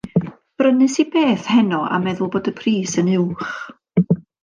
Brynes 0.61 0.95
i 1.03 1.05
beth 1.17 1.51
heno 1.57 1.83
a 1.97 2.01
meddwl 2.07 2.35
bod 2.37 2.53
y 2.53 2.57
pris 2.63 2.99
yn 3.03 3.15
uwch. 3.19 3.57